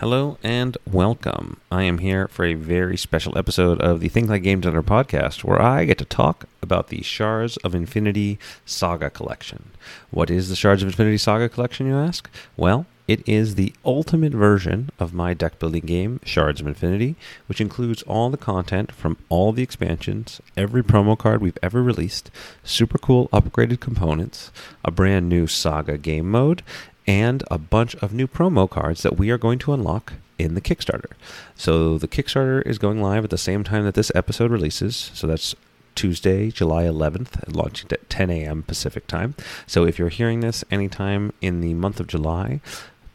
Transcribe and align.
Hello 0.00 0.38
and 0.42 0.78
welcome. 0.90 1.60
I 1.70 1.82
am 1.82 1.98
here 1.98 2.26
for 2.28 2.46
a 2.46 2.54
very 2.54 2.96
special 2.96 3.36
episode 3.36 3.82
of 3.82 4.00
the 4.00 4.08
Think 4.08 4.30
Like 4.30 4.42
Game 4.42 4.62
Designer 4.62 4.82
podcast 4.82 5.44
where 5.44 5.60
I 5.60 5.84
get 5.84 5.98
to 5.98 6.06
talk 6.06 6.46
about 6.62 6.88
the 6.88 7.02
Shards 7.02 7.58
of 7.58 7.74
Infinity 7.74 8.38
Saga 8.64 9.10
Collection. 9.10 9.72
What 10.10 10.30
is 10.30 10.48
the 10.48 10.56
Shards 10.56 10.82
of 10.82 10.88
Infinity 10.88 11.18
Saga 11.18 11.50
Collection, 11.50 11.86
you 11.86 11.98
ask? 11.98 12.30
Well, 12.56 12.86
it 13.10 13.28
is 13.28 13.56
the 13.56 13.74
ultimate 13.84 14.32
version 14.32 14.88
of 14.98 15.12
my 15.12 15.34
deck 15.34 15.58
building 15.58 15.84
game, 15.84 16.20
Shards 16.24 16.60
of 16.60 16.66
Infinity, 16.68 17.16
which 17.46 17.60
includes 17.60 18.02
all 18.04 18.30
the 18.30 18.36
content 18.36 18.92
from 18.92 19.18
all 19.28 19.52
the 19.52 19.64
expansions, 19.64 20.40
every 20.56 20.84
promo 20.84 21.18
card 21.18 21.40
we've 21.40 21.58
ever 21.60 21.82
released, 21.82 22.30
super 22.62 22.98
cool 22.98 23.28
upgraded 23.32 23.80
components, 23.80 24.52
a 24.84 24.92
brand 24.92 25.28
new 25.28 25.46
Saga 25.48 25.98
game 25.98 26.30
mode, 26.30 26.62
and 27.06 27.42
a 27.50 27.58
bunch 27.58 27.94
of 27.96 28.12
new 28.12 28.26
promo 28.26 28.68
cards 28.68 29.02
that 29.02 29.16
we 29.16 29.30
are 29.30 29.38
going 29.38 29.58
to 29.60 29.72
unlock 29.72 30.14
in 30.38 30.54
the 30.54 30.60
Kickstarter. 30.60 31.12
So 31.54 31.98
the 31.98 32.08
Kickstarter 32.08 32.66
is 32.66 32.78
going 32.78 33.02
live 33.02 33.24
at 33.24 33.30
the 33.30 33.38
same 33.38 33.64
time 33.64 33.84
that 33.84 33.94
this 33.94 34.12
episode 34.14 34.50
releases. 34.50 35.10
So 35.14 35.26
that's 35.26 35.54
Tuesday, 35.94 36.50
July 36.50 36.84
11th, 36.84 37.54
launching 37.54 37.90
at 37.92 38.08
10 38.08 38.30
a.m. 38.30 38.62
Pacific 38.62 39.06
time. 39.06 39.34
So 39.66 39.84
if 39.84 39.98
you're 39.98 40.08
hearing 40.08 40.40
this 40.40 40.64
anytime 40.70 41.32
in 41.40 41.60
the 41.60 41.74
month 41.74 42.00
of 42.00 42.06
July, 42.06 42.60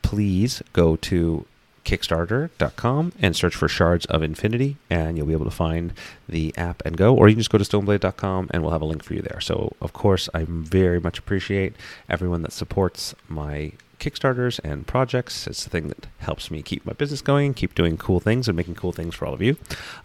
please 0.02 0.62
go 0.74 0.96
to 0.98 1.46
kickstarter.com 1.86 3.14
and 3.22 3.36
search 3.36 3.56
for 3.56 3.68
Shards 3.68 4.06
of 4.08 4.24
Infinity, 4.24 4.78
and 4.90 5.18
you'll 5.18 5.28
be 5.28 5.34
able 5.34 5.46
to 5.46 5.52
find 5.52 5.94
the 6.28 6.54
app 6.58 6.82
and 6.86 6.98
go. 6.98 7.16
Or 7.16 7.30
you 7.30 7.36
can 7.36 7.40
just 7.40 7.52
go 7.52 7.58
to 7.58 7.64
stoneblade.com 7.64 8.50
and 8.52 8.62
we'll 8.62 8.72
have 8.72 8.82
a 8.82 8.86
link 8.86 9.04
for 9.04 9.14
you 9.14 9.22
there. 9.22 9.40
So, 9.40 9.76
of 9.80 9.94
course, 9.94 10.28
I 10.34 10.46
very 10.48 11.00
much 11.00 11.20
appreciate 11.20 11.76
everyone 12.10 12.42
that 12.42 12.52
supports 12.52 13.16
my 13.30 13.74
Kickstarters 14.00 14.60
and 14.64 14.86
projects. 14.86 15.48
It's 15.48 15.64
the 15.64 15.70
thing 15.70 15.88
that 15.88 16.08
helps 16.20 16.52
me 16.52 16.62
keep 16.62 16.86
my 16.86 16.94
business 16.94 17.22
going, 17.22 17.54
keep 17.54 17.74
doing 17.76 17.98
cool 17.98 18.20
things, 18.20 18.48
and 18.48 18.56
making 18.56 18.76
cool 18.76 18.92
things 18.92 19.16
for 19.16 19.26
all 19.26 19.34
of 19.34 19.42
you. 19.42 19.58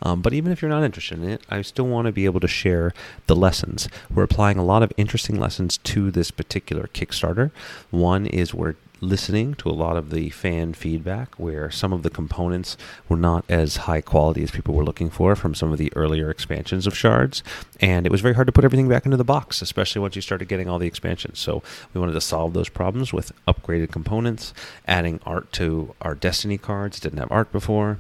Um, 0.03 0.23
but 0.23 0.33
even 0.33 0.53
if 0.53 0.63
you're 0.63 0.71
not 0.71 0.85
interested 0.85 1.19
in 1.19 1.29
it, 1.29 1.43
I 1.51 1.63
still 1.63 1.87
want 1.87 2.07
to 2.07 2.13
be 2.13 2.25
able 2.25 2.41
to 2.41 2.49
share 2.49 2.93
the 3.27 3.37
lessons. 3.37 3.89
We're 4.13 4.23
applying 4.23 4.59
a 4.59 4.65
lot 4.65 4.83
of 4.83 4.93
interesting 4.97 5.39
lessons 5.39 5.79
to 5.79 6.11
this 6.11 6.31
particular 6.31 6.89
Kickstarter. 6.95 7.51
One 7.91 8.27
is 8.27 8.55
we're 8.55 8.77
listening 9.01 9.55
to 9.55 9.69
a 9.69 9.73
lot 9.73 9.97
of 9.97 10.11
the 10.11 10.31
fan 10.31 10.75
feedback 10.75 11.35
where 11.37 11.71
some 11.71 11.93
of 11.93 12.03
the 12.03 12.11
components 12.11 12.77
were 13.09 13.17
not 13.17 13.45
as 13.49 13.77
high 13.79 14.01
quality 14.01 14.43
as 14.43 14.51
people 14.51 14.75
were 14.75 14.85
looking 14.85 15.11
for 15.11 15.35
from 15.35 15.55
some 15.55 15.73
of 15.73 15.79
the 15.79 15.93
earlier 15.97 16.31
expansions 16.31 16.87
of 16.87 16.97
shards. 16.97 17.43
And 17.81 18.05
it 18.05 18.13
was 18.13 18.21
very 18.21 18.35
hard 18.35 18.47
to 18.47 18.53
put 18.53 18.65
everything 18.65 18.89
back 18.89 19.05
into 19.05 19.17
the 19.17 19.25
box 19.25 19.63
especially 19.63 20.01
once 20.01 20.17
you 20.17 20.23
started 20.23 20.49
getting 20.49 20.69
all 20.69 20.79
the 20.79 20.87
expansions. 20.87 21.39
So 21.39 21.63
we 21.95 22.01
wanted 22.01 22.13
to 22.13 22.21
solve 22.21 22.53
those 22.53 22.69
problems 22.69 23.13
with 23.13 23.33
upgraded 23.47 23.91
components 23.91 24.53
adding 24.87 25.21
art 25.25 25.53
to 25.53 25.95
our 26.01 26.15
destiny 26.15 26.59
cards 26.59 27.01
didn't 27.01 27.19
have 27.19 27.33
art 27.33 27.53
before. 27.53 27.99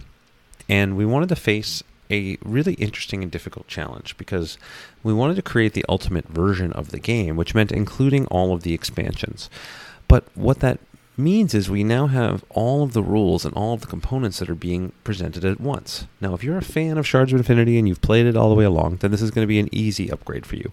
And 0.68 0.96
we 0.96 1.06
wanted 1.06 1.28
to 1.30 1.36
face 1.36 1.82
a 2.10 2.36
really 2.42 2.74
interesting 2.74 3.22
and 3.22 3.30
difficult 3.30 3.68
challenge 3.68 4.16
because 4.16 4.58
we 5.02 5.12
wanted 5.12 5.36
to 5.36 5.42
create 5.42 5.74
the 5.74 5.84
ultimate 5.88 6.26
version 6.28 6.72
of 6.72 6.90
the 6.90 6.98
game, 6.98 7.36
which 7.36 7.54
meant 7.54 7.70
including 7.70 8.26
all 8.26 8.52
of 8.52 8.62
the 8.62 8.74
expansions. 8.74 9.48
But 10.08 10.24
what 10.34 10.58
that 10.58 10.80
means 11.20 11.54
is 11.54 11.70
we 11.70 11.84
now 11.84 12.06
have 12.06 12.44
all 12.50 12.82
of 12.82 12.92
the 12.92 13.02
rules 13.02 13.44
and 13.44 13.54
all 13.54 13.74
of 13.74 13.80
the 13.80 13.86
components 13.86 14.38
that 14.38 14.50
are 14.50 14.54
being 14.54 14.92
presented 15.04 15.44
at 15.44 15.60
once. 15.60 16.06
Now, 16.20 16.34
if 16.34 16.42
you're 16.42 16.58
a 16.58 16.62
fan 16.62 16.98
of 16.98 17.06
Shards 17.06 17.32
of 17.32 17.38
Infinity 17.38 17.78
and 17.78 17.86
you've 17.86 18.00
played 18.00 18.26
it 18.26 18.36
all 18.36 18.48
the 18.48 18.54
way 18.54 18.64
along, 18.64 18.96
then 18.96 19.10
this 19.10 19.22
is 19.22 19.30
going 19.30 19.44
to 19.44 19.48
be 19.48 19.60
an 19.60 19.68
easy 19.72 20.10
upgrade 20.10 20.46
for 20.46 20.56
you. 20.56 20.72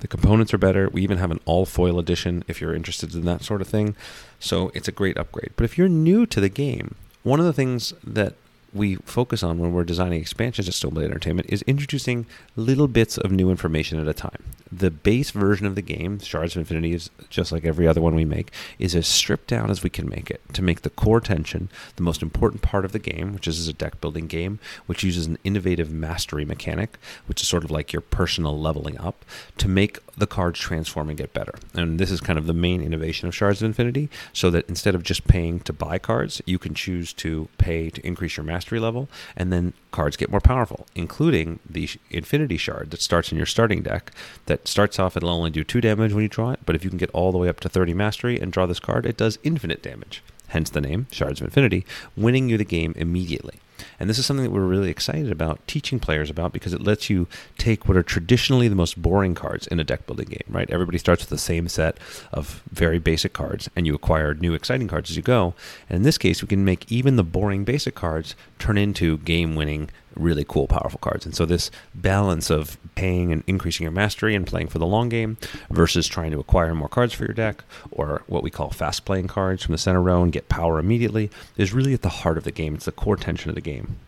The 0.00 0.08
components 0.08 0.52
are 0.52 0.58
better. 0.58 0.88
We 0.88 1.02
even 1.02 1.18
have 1.18 1.30
an 1.30 1.40
all 1.46 1.64
foil 1.64 1.98
edition 1.98 2.44
if 2.46 2.60
you're 2.60 2.74
interested 2.74 3.14
in 3.14 3.24
that 3.24 3.42
sort 3.42 3.60
of 3.60 3.68
thing. 3.68 3.96
So 4.38 4.70
it's 4.74 4.88
a 4.88 4.92
great 4.92 5.16
upgrade. 5.16 5.52
But 5.56 5.64
if 5.64 5.78
you're 5.78 5.88
new 5.88 6.26
to 6.26 6.40
the 6.40 6.50
game, 6.50 6.94
one 7.22 7.40
of 7.40 7.46
the 7.46 7.52
things 7.52 7.94
that 8.04 8.34
we 8.76 8.96
focus 8.96 9.42
on 9.42 9.58
when 9.58 9.72
we're 9.72 9.84
designing 9.84 10.20
expansions 10.20 10.68
at 10.68 10.74
Stoneblade 10.74 11.04
Entertainment 11.04 11.48
is 11.50 11.62
introducing 11.62 12.26
little 12.54 12.88
bits 12.88 13.18
of 13.18 13.32
new 13.32 13.50
information 13.50 13.98
at 13.98 14.08
a 14.08 14.14
time. 14.14 14.42
The 14.70 14.90
base 14.90 15.30
version 15.30 15.66
of 15.66 15.74
the 15.74 15.82
game, 15.82 16.18
Shards 16.18 16.54
of 16.54 16.60
Infinity, 16.60 16.92
is 16.92 17.10
just 17.30 17.52
like 17.52 17.64
every 17.64 17.86
other 17.86 18.00
one 18.00 18.14
we 18.14 18.24
make, 18.24 18.50
is 18.78 18.94
as 18.94 19.06
stripped 19.06 19.48
down 19.48 19.70
as 19.70 19.82
we 19.82 19.90
can 19.90 20.08
make 20.08 20.30
it 20.30 20.40
to 20.52 20.62
make 20.62 20.82
the 20.82 20.90
core 20.90 21.20
tension 21.20 21.68
the 21.96 22.02
most 22.02 22.22
important 22.22 22.62
part 22.62 22.84
of 22.84 22.92
the 22.92 22.98
game, 22.98 23.32
which 23.32 23.46
is 23.46 23.68
a 23.68 23.72
deck 23.72 24.00
building 24.00 24.26
game, 24.26 24.58
which 24.86 25.04
uses 25.04 25.26
an 25.26 25.38
innovative 25.44 25.90
mastery 25.90 26.44
mechanic, 26.44 26.98
which 27.26 27.40
is 27.40 27.48
sort 27.48 27.64
of 27.64 27.70
like 27.70 27.92
your 27.92 28.02
personal 28.02 28.58
leveling 28.58 28.98
up, 28.98 29.24
to 29.58 29.68
make 29.68 29.98
the 30.16 30.26
cards 30.26 30.58
transform 30.58 31.08
and 31.08 31.18
get 31.18 31.32
better. 31.32 31.54
And 31.74 31.98
this 31.98 32.10
is 32.10 32.20
kind 32.20 32.38
of 32.38 32.46
the 32.46 32.54
main 32.54 32.80
innovation 32.82 33.28
of 33.28 33.34
Shards 33.34 33.62
of 33.62 33.66
Infinity, 33.66 34.08
so 34.32 34.50
that 34.50 34.68
instead 34.68 34.94
of 34.94 35.02
just 35.02 35.26
paying 35.26 35.60
to 35.60 35.72
buy 35.72 35.98
cards, 35.98 36.40
you 36.46 36.58
can 36.58 36.74
choose 36.74 37.12
to 37.14 37.48
pay 37.58 37.90
to 37.90 38.06
increase 38.06 38.36
your 38.36 38.44
mastery 38.44 38.80
level, 38.80 39.08
and 39.36 39.52
then 39.52 39.72
cards 39.90 40.16
get 40.16 40.30
more 40.30 40.40
powerful, 40.40 40.86
including 40.94 41.58
the 41.68 41.88
Infinity 42.10 42.56
Shard 42.56 42.90
that 42.90 43.02
starts 43.02 43.30
in 43.30 43.36
your 43.36 43.46
starting 43.46 43.82
deck. 43.82 44.12
That 44.46 44.66
starts 44.66 44.98
off, 44.98 45.16
it'll 45.16 45.30
only 45.30 45.50
do 45.50 45.64
two 45.64 45.80
damage 45.80 46.12
when 46.12 46.22
you 46.22 46.28
draw 46.28 46.50
it, 46.50 46.60
but 46.64 46.74
if 46.76 46.84
you 46.84 46.90
can 46.90 46.98
get 46.98 47.10
all 47.10 47.32
the 47.32 47.38
way 47.38 47.48
up 47.48 47.60
to 47.60 47.68
30 47.68 47.94
mastery 47.94 48.40
and 48.40 48.52
draw 48.52 48.66
this 48.66 48.80
card, 48.80 49.06
it 49.06 49.16
does 49.16 49.38
infinite 49.42 49.82
damage. 49.82 50.22
Hence 50.48 50.70
the 50.70 50.80
name, 50.80 51.08
Shards 51.10 51.40
of 51.40 51.46
Infinity, 51.46 51.84
winning 52.16 52.48
you 52.48 52.56
the 52.56 52.64
game 52.64 52.94
immediately. 52.96 53.60
And 53.98 54.08
this 54.08 54.18
is 54.18 54.26
something 54.26 54.44
that 54.44 54.50
we're 54.50 54.60
really 54.66 54.90
excited 54.90 55.30
about 55.30 55.66
teaching 55.66 55.98
players 55.98 56.30
about 56.30 56.52
because 56.52 56.72
it 56.72 56.82
lets 56.82 57.10
you 57.10 57.26
take 57.58 57.88
what 57.88 57.96
are 57.96 58.02
traditionally 58.02 58.68
the 58.68 58.74
most 58.74 59.00
boring 59.00 59.34
cards 59.34 59.66
in 59.66 59.80
a 59.80 59.84
deck 59.84 60.06
building 60.06 60.28
game, 60.28 60.44
right? 60.48 60.70
Everybody 60.70 60.98
starts 60.98 61.22
with 61.22 61.30
the 61.30 61.38
same 61.38 61.68
set 61.68 61.98
of 62.32 62.62
very 62.70 62.98
basic 62.98 63.32
cards 63.32 63.68
and 63.76 63.86
you 63.86 63.94
acquire 63.94 64.34
new 64.34 64.54
exciting 64.54 64.88
cards 64.88 65.10
as 65.10 65.16
you 65.16 65.22
go. 65.22 65.54
And 65.88 65.96
in 65.96 66.02
this 66.02 66.18
case, 66.18 66.42
we 66.42 66.48
can 66.48 66.64
make 66.64 66.90
even 66.90 67.16
the 67.16 67.24
boring 67.24 67.64
basic 67.64 67.94
cards 67.94 68.34
turn 68.58 68.78
into 68.78 69.18
game 69.18 69.54
winning 69.54 69.90
really 70.16 70.44
cool, 70.44 70.66
powerful 70.66 70.98
cards. 70.98 71.24
And 71.24 71.34
so 71.34 71.46
this 71.46 71.70
balance 71.94 72.50
of 72.50 72.78
paying 72.94 73.32
and 73.32 73.44
increasing 73.46 73.84
your 73.84 73.92
mastery 73.92 74.34
and 74.34 74.46
playing 74.46 74.68
for 74.68 74.78
the 74.78 74.86
long 74.86 75.08
game 75.08 75.36
versus 75.70 76.06
trying 76.06 76.30
to 76.32 76.40
acquire 76.40 76.74
more 76.74 76.88
cards 76.88 77.12
for 77.12 77.24
your 77.24 77.34
deck 77.34 77.64
or 77.90 78.22
what 78.26 78.42
we 78.42 78.50
call 78.50 78.70
fast 78.70 79.04
playing 79.04 79.28
cards 79.28 79.62
from 79.62 79.72
the 79.72 79.78
center 79.78 80.02
row 80.02 80.22
and 80.22 80.32
get 80.32 80.48
power 80.48 80.78
immediately 80.78 81.30
is 81.56 81.72
really 81.72 81.94
at 81.94 82.02
the 82.02 82.08
heart 82.08 82.38
of 82.38 82.44
the 82.44 82.52
game. 82.52 82.74
It's 82.74 82.86
the 82.86 82.92
core 82.92 83.16
tension 83.16 83.50
of 83.50 83.54
the 83.54 83.60
game. 83.60 83.98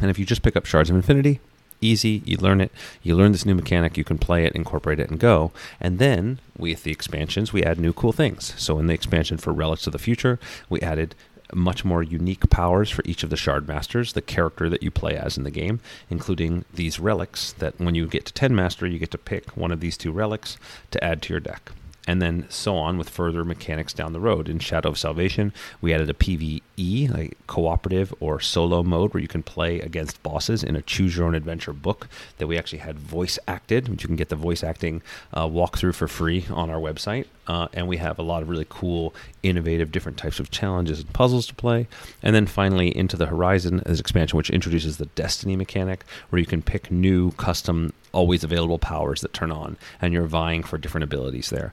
And 0.00 0.10
if 0.10 0.18
you 0.18 0.24
just 0.24 0.42
pick 0.42 0.56
up 0.56 0.66
Shards 0.66 0.88
of 0.88 0.96
Infinity, 0.96 1.40
easy, 1.80 2.22
you 2.24 2.36
learn 2.36 2.60
it, 2.60 2.72
you 3.02 3.14
learn 3.14 3.32
this 3.32 3.46
new 3.46 3.54
mechanic, 3.54 3.96
you 3.96 4.04
can 4.04 4.18
play 4.18 4.44
it, 4.44 4.54
incorporate 4.54 5.00
it, 5.00 5.10
and 5.10 5.18
go. 5.18 5.52
And 5.80 5.98
then 5.98 6.38
with 6.56 6.84
the 6.84 6.90
expansions, 6.90 7.52
we 7.52 7.62
add 7.62 7.78
new 7.78 7.92
cool 7.92 8.12
things. 8.12 8.54
So 8.56 8.78
in 8.78 8.86
the 8.86 8.94
expansion 8.94 9.38
for 9.38 9.52
Relics 9.52 9.86
of 9.86 9.92
the 9.92 9.98
Future, 9.98 10.38
we 10.68 10.80
added 10.80 11.14
much 11.54 11.84
more 11.84 12.02
unique 12.02 12.48
powers 12.50 12.90
for 12.90 13.02
each 13.04 13.22
of 13.22 13.30
the 13.30 13.36
Shard 13.36 13.68
Masters, 13.68 14.12
the 14.12 14.22
character 14.22 14.68
that 14.68 14.82
you 14.82 14.90
play 14.90 15.16
as 15.16 15.36
in 15.36 15.44
the 15.44 15.50
game, 15.50 15.80
including 16.08 16.64
these 16.72 17.00
relics 17.00 17.52
that 17.54 17.78
when 17.78 17.94
you 17.94 18.06
get 18.06 18.26
to 18.26 18.32
10 18.32 18.54
Master, 18.54 18.86
you 18.86 18.98
get 18.98 19.10
to 19.10 19.18
pick 19.18 19.56
one 19.56 19.72
of 19.72 19.80
these 19.80 19.96
two 19.96 20.12
relics 20.12 20.56
to 20.90 21.02
add 21.02 21.22
to 21.22 21.32
your 21.32 21.40
deck 21.40 21.72
and 22.10 22.20
then 22.20 22.46
so 22.48 22.76
on 22.76 22.98
with 22.98 23.08
further 23.08 23.44
mechanics 23.44 23.92
down 23.92 24.12
the 24.12 24.20
road. 24.20 24.48
In 24.48 24.58
Shadow 24.58 24.88
of 24.88 24.98
Salvation, 24.98 25.52
we 25.80 25.92
added 25.92 26.10
a 26.10 26.14
PvE, 26.14 27.08
like 27.08 27.36
cooperative 27.46 28.12
or 28.20 28.40
solo 28.40 28.82
mode, 28.82 29.14
where 29.14 29.20
you 29.20 29.28
can 29.28 29.42
play 29.42 29.80
against 29.80 30.22
bosses 30.22 30.64
in 30.64 30.76
a 30.76 30.82
choose 30.82 31.16
your 31.16 31.26
own 31.26 31.34
adventure 31.34 31.72
book 31.72 32.08
that 32.38 32.46
we 32.46 32.58
actually 32.58 32.78
had 32.78 32.98
voice 32.98 33.38
acted, 33.46 33.88
which 33.88 34.02
you 34.02 34.08
can 34.08 34.16
get 34.16 34.28
the 34.28 34.36
voice 34.36 34.64
acting 34.64 35.02
uh, 35.34 35.46
walkthrough 35.46 35.94
for 35.94 36.08
free 36.08 36.46
on 36.50 36.70
our 36.70 36.80
website. 36.80 37.26
Uh, 37.50 37.66
and 37.72 37.88
we 37.88 37.96
have 37.96 38.16
a 38.16 38.22
lot 38.22 38.42
of 38.42 38.48
really 38.48 38.66
cool, 38.68 39.12
innovative, 39.42 39.90
different 39.90 40.16
types 40.16 40.38
of 40.38 40.52
challenges 40.52 41.00
and 41.00 41.12
puzzles 41.12 41.48
to 41.48 41.54
play. 41.56 41.88
And 42.22 42.32
then 42.32 42.46
finally, 42.46 42.96
Into 42.96 43.16
the 43.16 43.26
Horizon 43.26 43.82
as 43.86 43.98
expansion, 43.98 44.36
which 44.36 44.50
introduces 44.50 44.98
the 44.98 45.06
Destiny 45.06 45.56
mechanic, 45.56 46.04
where 46.28 46.38
you 46.38 46.46
can 46.46 46.62
pick 46.62 46.92
new, 46.92 47.32
custom, 47.32 47.92
always 48.12 48.44
available 48.44 48.78
powers 48.78 49.20
that 49.22 49.32
turn 49.32 49.50
on, 49.50 49.76
and 50.00 50.12
you're 50.12 50.26
vying 50.26 50.62
for 50.62 50.78
different 50.78 51.02
abilities 51.02 51.50
there. 51.50 51.72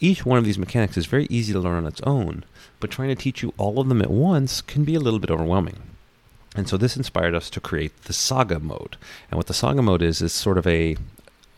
Each 0.00 0.24
one 0.24 0.38
of 0.38 0.46
these 0.46 0.56
mechanics 0.56 0.96
is 0.96 1.04
very 1.04 1.26
easy 1.28 1.52
to 1.52 1.60
learn 1.60 1.76
on 1.76 1.86
its 1.86 2.00
own, 2.04 2.46
but 2.80 2.90
trying 2.90 3.10
to 3.10 3.14
teach 3.14 3.42
you 3.42 3.52
all 3.58 3.78
of 3.78 3.90
them 3.90 4.00
at 4.00 4.10
once 4.10 4.62
can 4.62 4.84
be 4.84 4.94
a 4.94 5.00
little 5.00 5.20
bit 5.20 5.30
overwhelming. 5.30 5.82
And 6.56 6.66
so 6.66 6.78
this 6.78 6.96
inspired 6.96 7.34
us 7.34 7.50
to 7.50 7.60
create 7.60 8.04
the 8.04 8.14
Saga 8.14 8.58
mode. 8.58 8.96
And 9.30 9.36
what 9.36 9.48
the 9.48 9.52
Saga 9.52 9.82
mode 9.82 10.00
is 10.00 10.22
is 10.22 10.32
sort 10.32 10.56
of 10.56 10.66
a 10.66 10.96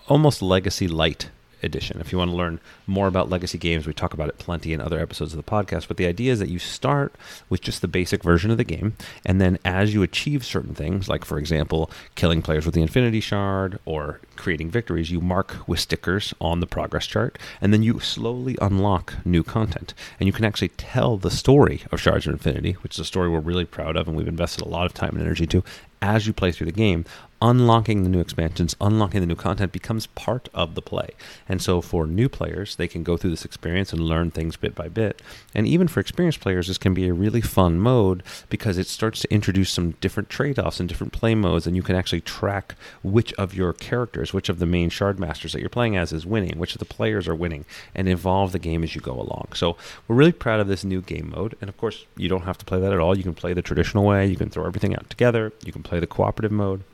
almost 0.08 0.42
legacy 0.42 0.88
light 0.88 1.28
edition. 1.62 2.00
If 2.00 2.12
you 2.12 2.18
want 2.18 2.30
to 2.30 2.36
learn 2.36 2.60
more 2.86 3.06
about 3.06 3.30
legacy 3.30 3.58
games, 3.58 3.86
we 3.86 3.92
talk 3.92 4.14
about 4.14 4.28
it 4.28 4.38
plenty 4.38 4.72
in 4.72 4.80
other 4.80 5.00
episodes 5.00 5.32
of 5.32 5.36
the 5.36 5.50
podcast. 5.50 5.88
But 5.88 5.96
the 5.96 6.06
idea 6.06 6.32
is 6.32 6.38
that 6.38 6.48
you 6.48 6.58
start 6.58 7.14
with 7.48 7.60
just 7.60 7.82
the 7.82 7.88
basic 7.88 8.22
version 8.22 8.50
of 8.50 8.56
the 8.56 8.64
game, 8.64 8.96
and 9.24 9.40
then 9.40 9.58
as 9.64 9.94
you 9.94 10.02
achieve 10.02 10.44
certain 10.44 10.74
things, 10.74 11.08
like 11.08 11.24
for 11.24 11.38
example, 11.38 11.90
killing 12.14 12.42
players 12.42 12.64
with 12.64 12.74
the 12.74 12.82
Infinity 12.82 13.20
Shard 13.20 13.78
or 13.84 14.20
creating 14.36 14.70
victories, 14.70 15.10
you 15.10 15.20
mark 15.20 15.56
with 15.66 15.80
stickers 15.80 16.34
on 16.40 16.60
the 16.60 16.66
progress 16.66 17.06
chart, 17.06 17.38
and 17.60 17.72
then 17.72 17.82
you 17.82 18.00
slowly 18.00 18.56
unlock 18.60 19.14
new 19.24 19.42
content. 19.42 19.94
And 20.18 20.26
you 20.26 20.32
can 20.32 20.44
actually 20.44 20.70
tell 20.70 21.16
the 21.16 21.30
story 21.30 21.82
of 21.90 22.00
Shards 22.00 22.26
of 22.26 22.32
Infinity, 22.32 22.72
which 22.82 22.94
is 22.94 23.00
a 23.00 23.04
story 23.04 23.28
we're 23.28 23.40
really 23.40 23.64
proud 23.64 23.96
of 23.96 24.08
and 24.08 24.16
we've 24.16 24.28
invested 24.28 24.64
a 24.64 24.68
lot 24.68 24.86
of 24.86 24.94
time 24.94 25.10
and 25.10 25.22
energy 25.22 25.46
to 25.46 25.62
as 26.00 26.26
you 26.26 26.32
play 26.32 26.50
through 26.50 26.66
the 26.66 26.72
game 26.72 27.04
unlocking 27.42 28.04
the 28.04 28.08
new 28.08 28.20
expansions, 28.20 28.76
unlocking 28.80 29.20
the 29.20 29.26
new 29.26 29.34
content 29.34 29.72
becomes 29.72 30.06
part 30.06 30.48
of 30.54 30.76
the 30.76 30.80
play. 30.80 31.08
And 31.48 31.60
so 31.60 31.80
for 31.80 32.06
new 32.06 32.28
players, 32.28 32.76
they 32.76 32.86
can 32.86 33.02
go 33.02 33.16
through 33.16 33.30
this 33.30 33.44
experience 33.44 33.92
and 33.92 34.00
learn 34.00 34.30
things 34.30 34.56
bit 34.56 34.76
by 34.76 34.88
bit. 34.88 35.20
And 35.52 35.66
even 35.66 35.88
for 35.88 35.98
experienced 35.98 36.38
players, 36.38 36.68
this 36.68 36.78
can 36.78 36.94
be 36.94 37.08
a 37.08 37.12
really 37.12 37.40
fun 37.40 37.80
mode 37.80 38.22
because 38.48 38.78
it 38.78 38.86
starts 38.86 39.20
to 39.22 39.34
introduce 39.34 39.70
some 39.70 39.90
different 40.00 40.30
trade 40.30 40.56
offs 40.60 40.78
and 40.78 40.88
different 40.88 41.12
play 41.12 41.34
modes, 41.34 41.66
and 41.66 41.74
you 41.74 41.82
can 41.82 41.96
actually 41.96 42.20
track 42.20 42.76
which 43.02 43.32
of 43.34 43.54
your 43.54 43.72
characters, 43.72 44.32
which 44.32 44.48
of 44.48 44.60
the 44.60 44.66
main 44.66 44.88
shard 44.88 45.18
masters 45.18 45.52
that 45.52 45.60
you're 45.60 45.68
playing 45.68 45.96
as 45.96 46.12
is 46.12 46.24
winning, 46.24 46.60
which 46.60 46.76
of 46.76 46.78
the 46.78 46.84
players 46.84 47.26
are 47.26 47.34
winning, 47.34 47.64
and 47.92 48.08
evolve 48.08 48.52
the 48.52 48.60
game 48.60 48.84
as 48.84 48.94
you 48.94 49.00
go 49.00 49.14
along. 49.14 49.48
So 49.54 49.76
we're 50.06 50.14
really 50.14 50.30
proud 50.30 50.60
of 50.60 50.68
this 50.68 50.84
new 50.84 51.02
game 51.02 51.32
mode. 51.34 51.56
And 51.60 51.68
of 51.68 51.76
course, 51.76 52.06
you 52.16 52.28
don't 52.28 52.44
have 52.44 52.58
to 52.58 52.64
play 52.64 52.78
that 52.78 52.92
at 52.92 53.00
all. 53.00 53.16
You 53.16 53.24
can 53.24 53.34
play 53.34 53.52
the 53.52 53.62
traditional 53.62 54.04
way, 54.04 54.26
you 54.26 54.36
can 54.36 54.48
throw 54.48 54.64
everything 54.64 54.94
out 54.94 55.10
together, 55.10 55.52
you 55.64 55.72
can 55.72 55.82
play 55.82 55.98
the 55.98 56.06
cooperative 56.06 56.52
mode. 56.52 56.84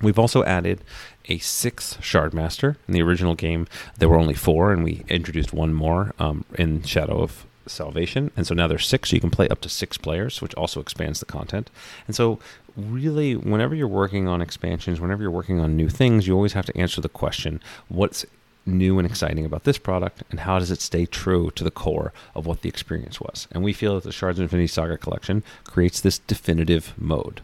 We've 0.00 0.18
also 0.18 0.44
added 0.44 0.82
a 1.28 1.38
sixth 1.38 2.02
shard 2.02 2.32
master. 2.32 2.76
In 2.86 2.94
the 2.94 3.02
original 3.02 3.34
game, 3.34 3.66
there 3.98 4.08
were 4.08 4.18
only 4.18 4.34
four, 4.34 4.72
and 4.72 4.84
we 4.84 5.04
introduced 5.08 5.52
one 5.52 5.74
more 5.74 6.14
um, 6.18 6.44
in 6.54 6.82
Shadow 6.82 7.20
of 7.20 7.46
Salvation. 7.66 8.30
And 8.36 8.46
so 8.46 8.54
now 8.54 8.66
there's 8.66 8.86
six, 8.86 9.10
so 9.10 9.16
you 9.16 9.20
can 9.20 9.30
play 9.30 9.48
up 9.48 9.60
to 9.62 9.68
six 9.68 9.98
players, 9.98 10.40
which 10.40 10.54
also 10.54 10.80
expands 10.80 11.20
the 11.20 11.26
content. 11.26 11.70
And 12.06 12.16
so, 12.16 12.38
really, 12.76 13.36
whenever 13.36 13.74
you're 13.74 13.88
working 13.88 14.28
on 14.28 14.40
expansions, 14.40 15.00
whenever 15.00 15.22
you're 15.22 15.30
working 15.30 15.60
on 15.60 15.76
new 15.76 15.88
things, 15.88 16.26
you 16.26 16.34
always 16.34 16.52
have 16.54 16.66
to 16.66 16.76
answer 16.78 17.00
the 17.00 17.08
question 17.08 17.60
what's 17.88 18.24
new 18.68 18.98
and 18.98 19.06
exciting 19.06 19.44
about 19.44 19.64
this 19.64 19.78
product, 19.78 20.22
and 20.30 20.40
how 20.40 20.58
does 20.58 20.70
it 20.70 20.80
stay 20.80 21.06
true 21.06 21.50
to 21.52 21.64
the 21.64 21.70
core 21.70 22.12
of 22.34 22.46
what 22.46 22.62
the 22.62 22.68
experience 22.68 23.20
was? 23.20 23.48
And 23.50 23.64
we 23.64 23.72
feel 23.72 23.94
that 23.94 24.04
the 24.04 24.12
Shards 24.12 24.38
of 24.38 24.44
Infinity 24.44 24.68
Saga 24.68 24.96
collection 24.96 25.42
creates 25.64 26.00
this 26.00 26.18
definitive 26.18 26.92
mode. 26.98 27.40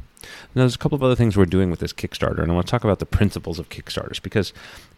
Now, 0.54 0.62
there's 0.62 0.74
a 0.74 0.78
couple 0.78 0.96
of 0.96 1.02
other 1.02 1.16
things 1.16 1.36
we're 1.36 1.44
doing 1.46 1.70
with 1.70 1.80
this 1.80 1.92
Kickstarter, 1.92 2.40
and 2.40 2.50
I 2.50 2.54
want 2.54 2.66
to 2.66 2.70
talk 2.70 2.84
about 2.84 2.98
the 2.98 3.06
principles 3.06 3.58
of 3.58 3.68
Kickstarters 3.68 4.22
because 4.22 4.52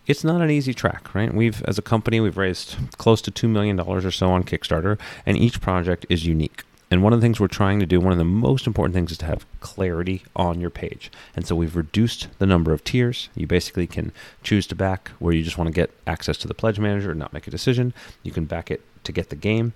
it's 0.06 0.24
not 0.24 0.40
an 0.40 0.50
easy 0.50 0.74
track, 0.74 1.14
right? 1.14 1.32
We've, 1.32 1.62
as 1.64 1.78
a 1.78 1.82
company, 1.82 2.20
we've 2.20 2.36
raised 2.36 2.76
close 2.98 3.20
to 3.22 3.30
$2 3.30 3.48
million 3.48 3.78
or 3.80 4.10
so 4.10 4.30
on 4.30 4.44
Kickstarter, 4.44 4.98
and 5.24 5.36
each 5.36 5.60
project 5.60 6.06
is 6.08 6.26
unique. 6.26 6.62
And 6.90 7.02
one 7.02 7.12
of 7.12 7.20
the 7.20 7.24
things 7.24 7.40
we're 7.40 7.48
trying 7.48 7.80
to 7.80 7.86
do, 7.86 7.98
one 7.98 8.12
of 8.12 8.18
the 8.18 8.24
most 8.24 8.66
important 8.66 8.94
things 8.94 9.10
is 9.10 9.18
to 9.18 9.26
have 9.26 9.44
clarity 9.58 10.22
on 10.36 10.60
your 10.60 10.70
page. 10.70 11.10
And 11.34 11.44
so 11.44 11.56
we've 11.56 11.74
reduced 11.74 12.28
the 12.38 12.46
number 12.46 12.72
of 12.72 12.84
tiers. 12.84 13.28
You 13.34 13.46
basically 13.46 13.88
can 13.88 14.12
choose 14.44 14.68
to 14.68 14.76
back 14.76 15.08
where 15.18 15.34
you 15.34 15.42
just 15.42 15.58
want 15.58 15.66
to 15.66 15.72
get 15.72 15.90
access 16.06 16.38
to 16.38 16.48
the 16.48 16.54
pledge 16.54 16.78
manager 16.78 17.10
and 17.10 17.18
not 17.18 17.32
make 17.32 17.48
a 17.48 17.50
decision. 17.50 17.92
You 18.22 18.30
can 18.30 18.44
back 18.44 18.70
it 18.70 18.82
to 19.02 19.12
get 19.12 19.30
the 19.30 19.36
game, 19.36 19.72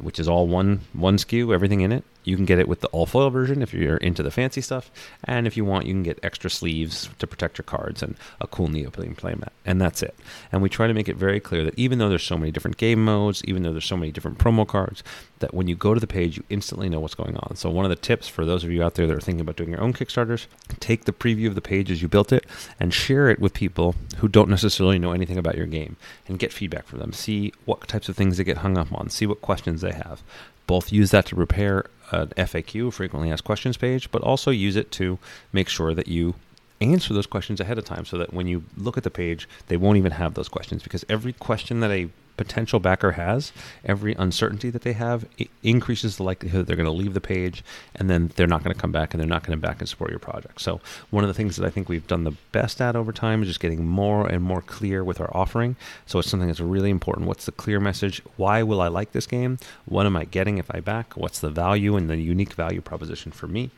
which 0.00 0.20
is 0.20 0.28
all 0.28 0.46
one 0.46 0.82
one 0.92 1.16
SKU, 1.16 1.52
everything 1.52 1.80
in 1.80 1.90
it. 1.90 2.04
You 2.26 2.34
can 2.34 2.44
get 2.44 2.58
it 2.58 2.66
with 2.66 2.80
the 2.80 2.88
all 2.88 3.06
foil 3.06 3.30
version 3.30 3.62
if 3.62 3.72
you're 3.72 3.98
into 3.98 4.22
the 4.22 4.32
fancy 4.32 4.60
stuff, 4.60 4.90
and 5.24 5.46
if 5.46 5.56
you 5.56 5.64
want, 5.64 5.86
you 5.86 5.92
can 5.92 6.02
get 6.02 6.18
extra 6.24 6.50
sleeves 6.50 7.08
to 7.20 7.26
protect 7.26 7.56
your 7.56 7.62
cards 7.62 8.02
and 8.02 8.16
a 8.40 8.48
cool 8.48 8.66
Neoprene 8.66 9.14
playmat, 9.14 9.50
and 9.64 9.80
that's 9.80 10.02
it. 10.02 10.14
And 10.50 10.60
we 10.60 10.68
try 10.68 10.88
to 10.88 10.94
make 10.94 11.08
it 11.08 11.16
very 11.16 11.38
clear 11.38 11.62
that 11.64 11.78
even 11.78 12.00
though 12.00 12.08
there's 12.08 12.24
so 12.24 12.36
many 12.36 12.50
different 12.50 12.78
game 12.78 13.04
modes, 13.04 13.44
even 13.44 13.62
though 13.62 13.70
there's 13.70 13.84
so 13.84 13.96
many 13.96 14.10
different 14.10 14.38
promo 14.38 14.66
cards, 14.66 15.04
that 15.38 15.54
when 15.54 15.68
you 15.68 15.76
go 15.76 15.94
to 15.94 16.00
the 16.00 16.06
page, 16.08 16.36
you 16.36 16.42
instantly 16.50 16.88
know 16.88 16.98
what's 16.98 17.14
going 17.14 17.36
on. 17.36 17.54
So 17.54 17.70
one 17.70 17.84
of 17.84 17.90
the 17.90 17.96
tips 17.96 18.26
for 18.26 18.44
those 18.44 18.64
of 18.64 18.72
you 18.72 18.82
out 18.82 18.96
there 18.96 19.06
that 19.06 19.16
are 19.16 19.20
thinking 19.20 19.42
about 19.42 19.54
doing 19.54 19.70
your 19.70 19.80
own 19.80 19.92
Kickstarters, 19.92 20.46
take 20.80 21.04
the 21.04 21.12
preview 21.12 21.46
of 21.46 21.54
the 21.54 21.60
page 21.60 21.92
as 21.92 22.02
you 22.02 22.08
built 22.08 22.32
it 22.32 22.44
and 22.80 22.92
share 22.92 23.30
it 23.30 23.38
with 23.38 23.54
people 23.54 23.94
who 24.16 24.26
don't 24.26 24.50
necessarily 24.50 24.98
know 24.98 25.12
anything 25.12 25.38
about 25.38 25.56
your 25.56 25.66
game, 25.66 25.96
and 26.26 26.40
get 26.40 26.52
feedback 26.52 26.88
from 26.88 26.98
them. 26.98 27.12
See 27.12 27.52
what 27.66 27.86
types 27.86 28.08
of 28.08 28.16
things 28.16 28.36
they 28.36 28.44
get 28.44 28.58
hung 28.58 28.76
up 28.76 28.92
on. 28.92 29.10
See 29.10 29.26
what 29.26 29.42
questions 29.42 29.80
they 29.80 29.92
have 29.92 30.24
both 30.66 30.92
use 30.92 31.10
that 31.12 31.26
to 31.26 31.36
prepare 31.36 31.86
an 32.12 32.28
FAQ, 32.36 32.92
frequently 32.92 33.30
asked 33.30 33.44
questions 33.44 33.76
page, 33.76 34.10
but 34.10 34.22
also 34.22 34.50
use 34.50 34.76
it 34.76 34.90
to 34.92 35.18
make 35.52 35.68
sure 35.68 35.94
that 35.94 36.08
you 36.08 36.34
answer 36.80 37.14
those 37.14 37.26
questions 37.26 37.60
ahead 37.60 37.78
of 37.78 37.84
time 37.84 38.04
so 38.04 38.18
that 38.18 38.34
when 38.34 38.46
you 38.46 38.64
look 38.76 38.96
at 38.96 39.04
the 39.04 39.10
page, 39.10 39.48
they 39.68 39.76
won't 39.76 39.96
even 39.96 40.12
have 40.12 40.34
those 40.34 40.48
questions 40.48 40.82
because 40.82 41.04
every 41.08 41.32
question 41.32 41.80
that 41.80 41.90
a 41.90 42.08
potential 42.36 42.80
backer 42.80 43.12
has, 43.12 43.52
every 43.84 44.14
uncertainty 44.14 44.70
that 44.70 44.82
they 44.82 44.92
have, 44.92 45.26
increases 45.62 46.16
the 46.16 46.22
likelihood 46.22 46.60
that 46.60 46.66
they're 46.66 46.76
going 46.76 46.86
to 46.86 46.92
leave 46.92 47.14
the 47.14 47.20
page 47.20 47.64
and 47.94 48.10
then 48.10 48.30
they're 48.36 48.46
not 48.46 48.62
going 48.62 48.74
to 48.74 48.80
come 48.80 48.92
back 48.92 49.12
and 49.12 49.20
they're 49.20 49.28
not 49.28 49.42
going 49.42 49.58
to 49.58 49.66
back 49.66 49.80
and 49.80 49.88
support 49.88 50.10
your 50.10 50.18
project. 50.18 50.60
So, 50.60 50.80
one 51.10 51.24
of 51.24 51.28
the 51.28 51.34
things 51.34 51.56
that 51.56 51.66
I 51.66 51.70
think 51.70 51.88
we've 51.88 52.06
done 52.06 52.24
the 52.24 52.34
best 52.52 52.80
at 52.80 52.96
over 52.96 53.12
time 53.12 53.42
is 53.42 53.48
just 53.48 53.60
getting 53.60 53.86
more 53.86 54.26
and 54.26 54.42
more 54.42 54.62
clear 54.62 55.02
with 55.02 55.20
our 55.20 55.34
offering. 55.36 55.76
So, 56.06 56.18
it's 56.18 56.28
something 56.28 56.48
that's 56.48 56.60
really 56.60 56.90
important. 56.90 57.26
What's 57.26 57.46
the 57.46 57.52
clear 57.52 57.80
message? 57.80 58.22
Why 58.36 58.62
will 58.62 58.80
I 58.80 58.88
like 58.88 59.12
this 59.12 59.26
game? 59.26 59.58
What 59.86 60.06
am 60.06 60.16
I 60.16 60.24
getting 60.24 60.58
if 60.58 60.72
I 60.74 60.80
back? 60.80 61.16
What's 61.16 61.40
the 61.40 61.50
value 61.50 61.96
and 61.96 62.08
the 62.08 62.16
unique 62.16 62.52
value 62.52 62.80
proposition 62.80 63.32
for 63.32 63.46
me? 63.46 63.70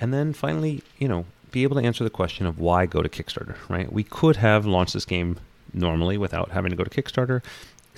And 0.00 0.14
then 0.14 0.32
finally, 0.32 0.82
you 0.98 1.08
know, 1.08 1.26
be 1.50 1.62
able 1.62 1.80
to 1.80 1.86
answer 1.86 2.04
the 2.04 2.10
question 2.10 2.46
of 2.46 2.58
why 2.58 2.86
go 2.86 3.02
to 3.02 3.08
Kickstarter, 3.08 3.56
right? 3.68 3.92
We 3.92 4.04
could 4.04 4.36
have 4.36 4.66
launched 4.66 4.94
this 4.94 5.04
game 5.04 5.36
normally 5.72 6.16
without 6.16 6.50
having 6.50 6.70
to 6.70 6.76
go 6.76 6.84
to 6.84 6.90
Kickstarter. 6.90 7.42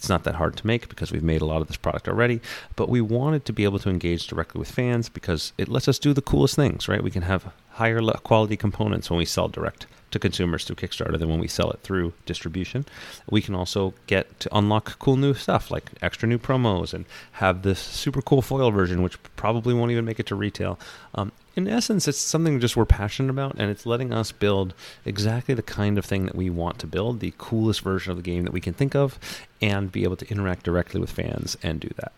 It's 0.03 0.09
not 0.09 0.25
that 0.25 0.35
hard 0.35 0.57
to 0.57 0.67
make 0.67 0.89
because 0.89 1.13
we've 1.13 1.23
made 1.23 1.43
a 1.43 1.45
lot 1.45 1.63
of 1.63 1.69
this 1.69 1.77
product 1.77 2.09
already, 2.09 2.41
but 2.75 2.89
we 2.89 3.01
wanted 3.01 3.45
to 3.45 3.53
be 3.53 3.63
able 3.63 3.79
to 3.79 3.89
engage 3.89 4.27
directly 4.27 4.59
with 4.59 4.69
fans 4.69 5.09
because 5.09 5.53
it 5.57 5.69
lets 5.69 5.87
us 5.87 6.01
do 6.01 6.13
the 6.13 6.21
coolest 6.21 6.57
things, 6.57 6.89
right? 6.89 7.05
We 7.05 7.13
can 7.13 7.23
have 7.23 7.53
higher 7.75 8.03
quality 8.25 8.57
components 8.57 9.11
when 9.11 9.19
we 9.19 9.25
sell 9.25 9.47
direct 9.47 9.87
to 10.11 10.19
consumers 10.19 10.65
through 10.65 10.75
Kickstarter 10.75 11.17
than 11.17 11.29
when 11.29 11.39
we 11.39 11.47
sell 11.47 11.71
it 11.71 11.83
through 11.85 12.15
distribution. 12.27 12.85
We 13.31 13.43
can 13.43 13.55
also 13.55 13.95
get 14.09 14.41
to 14.41 14.49
unlock 14.51 14.99
cool 14.99 15.17
new 15.17 15.35
stuff 15.35 15.71
like 15.71 15.93
extra 16.03 16.29
new 16.29 16.39
promos 16.39 16.93
and 16.93 17.05
have 17.35 17.63
this 17.63 17.79
super 17.79 18.23
cool 18.23 18.43
foil 18.43 18.73
version, 18.73 19.05
which 19.05 19.23
probably 19.37 19.73
won't 19.73 19.93
even 19.93 20.05
make 20.05 20.19
it 20.19 20.27
to 20.27 20.35
retail. 20.35 20.81
Um, 21.15 21.31
in 21.55 21.69
essence, 21.69 22.09
it's 22.09 22.19
something 22.19 22.61
just 22.61 22.77
we're 22.77 22.85
passionate 22.85 23.31
about, 23.31 23.57
and 23.59 23.71
it's 23.71 23.87
letting 23.87 24.13
us 24.13 24.33
build 24.33 24.75
exactly 25.05 25.55
the 25.55 25.63
kind 25.63 25.99
of 25.99 26.05
thing 26.05 26.27
that 26.27 26.35
we 26.35 26.49
want 26.49 26.79
to 26.79 26.87
build, 26.87 27.21
the 27.21 27.35
coolest 27.39 27.83
version 27.83 28.11
of 28.11 28.17
the 28.17 28.23
game 28.23 28.45
that 28.45 28.53
we 28.53 28.61
can 28.61 28.75
think 28.75 28.95
of, 28.95 29.19
and 29.61 29.93
be 29.93 30.05
able 30.05 30.17
to 30.17 30.31
interact 30.31 30.65
directly 30.65 31.01
with 31.01 31.11
fans 31.11 31.57
and 31.63 31.81
do 31.81 31.91
that. 31.97 32.13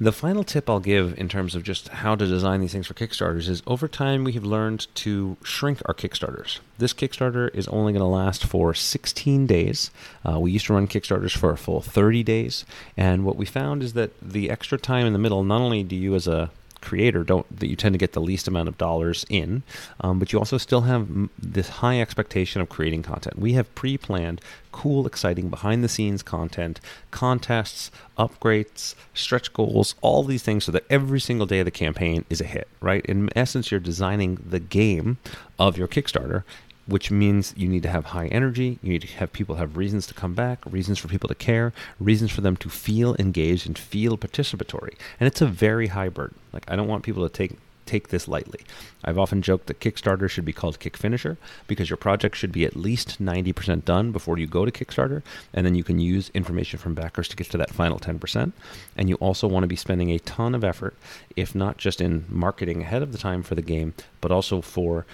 The 0.00 0.10
final 0.10 0.42
tip 0.42 0.68
I'll 0.68 0.80
give 0.80 1.16
in 1.16 1.28
terms 1.28 1.54
of 1.54 1.62
just 1.62 1.86
how 1.86 2.16
to 2.16 2.26
design 2.26 2.60
these 2.60 2.72
things 2.72 2.88
for 2.88 2.94
Kickstarters 2.94 3.48
is 3.48 3.62
over 3.68 3.86
time 3.86 4.24
we 4.24 4.32
have 4.32 4.44
learned 4.44 4.88
to 4.96 5.36
shrink 5.44 5.80
our 5.86 5.94
Kickstarters. 5.94 6.58
This 6.78 6.92
Kickstarter 6.92 7.54
is 7.54 7.68
only 7.68 7.92
going 7.92 8.00
to 8.00 8.06
last 8.06 8.44
for 8.44 8.74
16 8.74 9.46
days. 9.46 9.92
Uh, 10.28 10.40
we 10.40 10.50
used 10.50 10.66
to 10.66 10.72
run 10.74 10.88
Kickstarters 10.88 11.36
for 11.36 11.52
a 11.52 11.56
full 11.56 11.80
30 11.80 12.24
days, 12.24 12.64
and 12.96 13.24
what 13.24 13.36
we 13.36 13.46
found 13.46 13.84
is 13.84 13.92
that 13.92 14.10
the 14.20 14.50
extra 14.50 14.76
time 14.76 15.06
in 15.06 15.12
the 15.12 15.20
middle, 15.20 15.44
not 15.44 15.60
only 15.60 15.84
do 15.84 15.94
you 15.94 16.16
as 16.16 16.26
a 16.26 16.50
creator 16.82 17.24
don't 17.24 17.46
that 17.58 17.68
you 17.68 17.76
tend 17.76 17.94
to 17.94 17.98
get 17.98 18.12
the 18.12 18.20
least 18.20 18.46
amount 18.48 18.68
of 18.68 18.76
dollars 18.76 19.24
in, 19.28 19.62
um, 20.00 20.18
but 20.18 20.32
you 20.32 20.38
also 20.38 20.58
still 20.58 20.82
have 20.82 21.08
this 21.38 21.68
high 21.68 22.00
expectation 22.00 22.60
of 22.60 22.68
creating 22.68 23.02
content. 23.02 23.38
We 23.38 23.54
have 23.54 23.74
pre-planned 23.74 24.40
cool, 24.72 25.06
exciting 25.06 25.48
behind 25.48 25.84
the 25.84 25.88
scenes 25.88 26.22
content, 26.22 26.80
contests, 27.10 27.90
upgrades, 28.18 28.94
stretch 29.14 29.52
goals, 29.52 29.94
all 30.00 30.24
these 30.24 30.42
things 30.42 30.64
so 30.64 30.72
that 30.72 30.84
every 30.90 31.20
single 31.20 31.46
day 31.46 31.60
of 31.60 31.66
the 31.66 31.70
campaign 31.70 32.24
is 32.28 32.40
a 32.40 32.44
hit, 32.44 32.68
right? 32.80 33.04
In 33.06 33.30
essence, 33.36 33.70
you're 33.70 33.80
designing 33.80 34.42
the 34.44 34.60
game 34.60 35.18
of 35.58 35.78
your 35.78 35.88
Kickstarter 35.88 36.42
which 36.86 37.10
means 37.10 37.54
you 37.56 37.68
need 37.68 37.82
to 37.82 37.88
have 37.88 38.06
high 38.06 38.26
energy. 38.28 38.78
You 38.82 38.90
need 38.90 39.02
to 39.02 39.08
have 39.08 39.32
people 39.32 39.56
have 39.56 39.76
reasons 39.76 40.06
to 40.08 40.14
come 40.14 40.34
back, 40.34 40.58
reasons 40.66 40.98
for 40.98 41.08
people 41.08 41.28
to 41.28 41.34
care, 41.34 41.72
reasons 42.00 42.30
for 42.30 42.40
them 42.40 42.56
to 42.58 42.68
feel 42.68 43.16
engaged 43.18 43.66
and 43.66 43.78
feel 43.78 44.18
participatory. 44.18 44.94
And 45.20 45.26
it's 45.26 45.40
a 45.40 45.46
very 45.46 45.88
high 45.88 46.08
burden. 46.08 46.38
Like 46.52 46.64
I 46.68 46.76
don't 46.76 46.88
want 46.88 47.04
people 47.04 47.28
to 47.28 47.32
take 47.32 47.56
take 47.86 48.08
this 48.08 48.28
lightly. 48.28 48.60
I've 49.04 49.18
often 49.18 49.42
joked 49.42 49.66
that 49.66 49.80
Kickstarter 49.80 50.30
should 50.30 50.44
be 50.44 50.52
called 50.52 50.78
Kick 50.78 50.96
Finisher 50.96 51.36
because 51.66 51.90
your 51.90 51.96
project 51.96 52.36
should 52.36 52.52
be 52.52 52.64
at 52.64 52.76
least 52.76 53.22
90% 53.22 53.84
done 53.84 54.12
before 54.12 54.38
you 54.38 54.46
go 54.46 54.64
to 54.64 54.70
Kickstarter, 54.70 55.22
and 55.52 55.66
then 55.66 55.74
you 55.74 55.84
can 55.84 55.98
use 55.98 56.30
information 56.32 56.78
from 56.78 56.94
backers 56.94 57.28
to 57.28 57.36
get 57.36 57.50
to 57.50 57.58
that 57.58 57.74
final 57.74 57.98
10%. 57.98 58.52
And 58.96 59.08
you 59.08 59.16
also 59.16 59.48
want 59.48 59.64
to 59.64 59.68
be 59.68 59.76
spending 59.76 60.10
a 60.10 60.20
ton 60.20 60.54
of 60.54 60.64
effort, 60.64 60.94
if 61.36 61.54
not 61.54 61.76
just 61.76 62.00
in 62.00 62.24
marketing 62.28 62.82
ahead 62.82 63.02
of 63.02 63.12
the 63.12 63.18
time 63.18 63.42
for 63.42 63.54
the 63.54 63.62
game, 63.62 63.94
but 64.20 64.30
also 64.30 64.60
for 64.60 65.04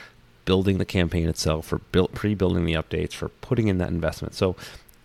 building 0.49 0.79
the 0.79 0.87
campaign 0.87 1.29
itself, 1.29 1.67
for 1.67 1.77
build, 1.93 2.11
pre-building 2.15 2.65
the 2.65 2.73
updates, 2.73 3.13
for 3.13 3.29
putting 3.29 3.69
in 3.69 3.77
that 3.77 3.91
investment. 3.91 4.35
So 4.35 4.57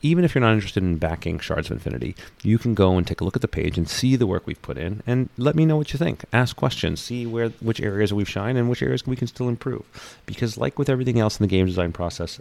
even 0.01 0.23
if 0.23 0.33
you're 0.33 0.41
not 0.41 0.53
interested 0.53 0.81
in 0.81 0.97
backing 0.97 1.38
Shards 1.38 1.69
of 1.69 1.73
Infinity, 1.73 2.15
you 2.43 2.57
can 2.57 2.73
go 2.73 2.95
and 2.97 3.05
take 3.05 3.19
a 3.19 3.25
look 3.25 3.35
at 3.35 3.41
the 3.41 3.50
page 3.50 3.77
and 3.77 3.89
see 3.89 4.15
the 4.15 4.25
work 4.25 4.47
we've 4.47 4.62
put 4.62 4.77
in, 4.77 5.03
and 5.05 5.27
let 5.38 5.57
me 5.57 5.65
know 5.65 5.75
what 5.75 5.91
you 5.91 6.00
think. 6.00 6.23
Ask 6.31 6.55
questions, 6.55 7.01
see 7.01 7.25
where 7.25 7.50
which 7.59 7.81
areas 7.81 8.13
we've 8.13 8.29
shined 8.29 8.57
and 8.57 8.69
which 8.69 8.81
areas 8.81 9.05
we 9.05 9.17
can 9.17 9.27
still 9.27 9.50
improve. 9.50 9.83
Because 10.25 10.57
like 10.57 10.79
with 10.79 10.88
everything 10.88 11.19
else 11.19 11.38
in 11.38 11.43
the 11.43 11.50
game 11.50 11.65
design 11.65 11.91
process, 11.91 12.39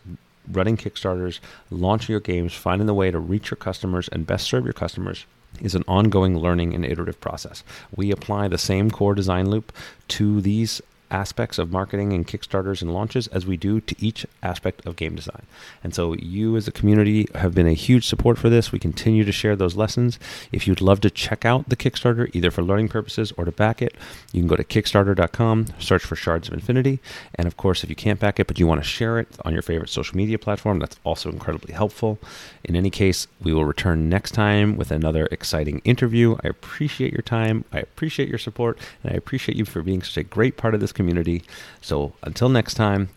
running 0.49 0.77
Kickstarters, 0.77 1.41
launching 1.73 2.13
your 2.13 2.21
games, 2.21 2.55
finding 2.55 2.87
the 2.87 2.95
way 2.95 3.11
to 3.11 3.19
reach 3.19 3.51
your 3.51 3.57
customers 3.57 4.09
and 4.13 4.29
best 4.29 4.47
serve 4.47 4.63
your 4.63 4.75
customers 4.75 5.27
is 5.61 5.75
an 5.75 5.85
ongoing 5.89 6.39
learning 6.39 6.73
and 6.73 6.85
iterative 6.85 7.21
process. 7.21 7.65
We 7.97 8.13
apply 8.13 8.47
the 8.47 8.59
same 8.59 8.93
core 8.93 9.17
design 9.17 9.51
loop 9.51 9.73
to 10.09 10.41
these 10.41 10.81
aspects 11.13 11.59
of 11.59 11.71
marketing 11.71 12.13
and 12.13 12.27
Kickstarters 12.27 12.83
and 12.83 12.93
launches 12.93 13.29
as 13.29 13.47
we 13.47 13.57
do 13.57 13.81
to 13.81 13.95
each 13.99 14.27
aspect 14.43 14.85
of 14.87 14.97
game 14.97 15.15
design. 15.15 15.43
And 15.85 15.95
so 15.95 16.15
you 16.15 16.57
as 16.57 16.67
a 16.67 16.73
community 16.73 17.29
have 17.35 17.55
been 17.55 17.67
a 17.67 17.75
huge 17.75 18.07
support 18.07 18.39
for 18.39 18.49
this. 18.49 18.73
We 18.73 18.79
continue 18.79 19.25
to 19.25 19.33
share 19.33 19.55
those 19.55 19.77
lessons. 19.77 20.19
If 20.51 20.67
you'd 20.67 20.81
love 20.81 21.01
to 21.03 21.11
check 21.11 21.45
out 21.45 21.69
the 21.69 21.77
Kickstarter, 21.77 22.35
either 22.35 22.51
for 22.51 22.63
learning 22.63 22.89
purposes 22.89 23.33
or 23.37 23.45
to 23.45 23.53
back 23.53 23.83
it, 23.83 23.95
you 24.33 24.41
can 24.41 24.49
go 24.49 24.57
to 24.57 24.65
kickstarter.com, 24.65 25.67
search 25.79 26.03
for 26.05 26.17
Shards 26.17 26.49
of 26.49 26.55
Infinity. 26.55 27.01
And 27.35 27.47
of 27.47 27.57
course, 27.57 27.85
if 27.85 27.91
you 27.91 27.97
can't 27.97 28.19
back 28.19 28.41
it, 28.41 28.47
but 28.47 28.59
you 28.59 28.67
want 28.67 28.83
to 28.83 28.89
share 28.89 29.19
it 29.19 29.29
on 29.45 29.53
your 29.53 29.63
favorite 29.63 29.91
social 29.91 30.17
media 30.17 30.39
platform, 30.39 30.79
that's 30.79 30.97
also 31.05 31.31
incredibly 31.31 31.75
helpful. 31.75 32.19
In 32.65 32.75
any 32.75 32.91
case, 32.91 33.27
we 33.43 33.53
will 33.53 33.65
return 33.65 34.09
next 34.09 34.33
time 34.33 34.77
with 34.77 34.91
another 34.91 35.27
exciting 35.31 35.81
interview. 35.85 36.37
I 36.43 36.49
appreciate 36.49 37.13
your 37.13 37.23
time. 37.23 37.65
I 37.73 37.81
appreciate 37.81 38.29
your 38.29 38.39
support. 38.39 38.79
And 39.03 39.13
I 39.13 39.17
appreciate 39.17 39.59
you 39.59 39.65
for 39.65 39.83
being 39.83 40.03
such 40.03 40.17
a 40.17 40.23
great 40.23 40.57
part 40.57 40.75
of 40.75 40.81
this 40.81 40.93
community. 41.03 41.43
So 41.81 42.13
until 42.23 42.49
next 42.49 42.75
time, 42.75 43.09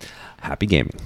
happy 0.41 0.65
gaming. 0.65 0.99